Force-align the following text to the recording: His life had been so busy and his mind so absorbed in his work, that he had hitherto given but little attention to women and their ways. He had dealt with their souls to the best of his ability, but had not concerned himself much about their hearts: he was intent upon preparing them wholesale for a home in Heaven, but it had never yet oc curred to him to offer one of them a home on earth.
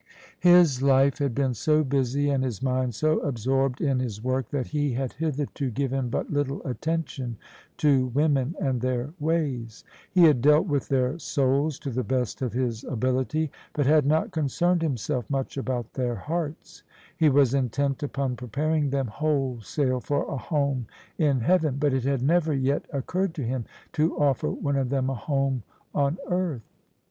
His 0.39 0.81
life 0.81 1.19
had 1.19 1.35
been 1.35 1.53
so 1.53 1.83
busy 1.83 2.31
and 2.31 2.43
his 2.43 2.63
mind 2.63 2.95
so 2.95 3.19
absorbed 3.19 3.79
in 3.79 3.99
his 3.99 4.19
work, 4.19 4.49
that 4.49 4.65
he 4.65 4.93
had 4.93 5.13
hitherto 5.13 5.69
given 5.69 6.09
but 6.09 6.33
little 6.33 6.59
attention 6.65 7.37
to 7.77 8.07
women 8.07 8.55
and 8.59 8.81
their 8.81 9.11
ways. 9.19 9.83
He 10.11 10.23
had 10.23 10.41
dealt 10.41 10.65
with 10.65 10.87
their 10.89 11.19
souls 11.19 11.77
to 11.81 11.91
the 11.91 12.03
best 12.03 12.41
of 12.41 12.51
his 12.53 12.83
ability, 12.83 13.51
but 13.73 13.85
had 13.85 14.07
not 14.07 14.31
concerned 14.31 14.81
himself 14.81 15.29
much 15.29 15.55
about 15.55 15.93
their 15.93 16.15
hearts: 16.15 16.81
he 17.15 17.29
was 17.29 17.53
intent 17.53 18.01
upon 18.01 18.35
preparing 18.37 18.89
them 18.89 19.05
wholesale 19.05 19.99
for 19.99 20.27
a 20.27 20.35
home 20.35 20.87
in 21.19 21.41
Heaven, 21.41 21.77
but 21.79 21.93
it 21.93 22.05
had 22.05 22.23
never 22.23 22.55
yet 22.55 22.87
oc 22.91 23.05
curred 23.05 23.33
to 23.33 23.43
him 23.43 23.65
to 23.93 24.17
offer 24.17 24.49
one 24.49 24.77
of 24.77 24.89
them 24.89 25.11
a 25.11 25.13
home 25.13 25.61
on 25.93 26.17
earth. 26.27 26.63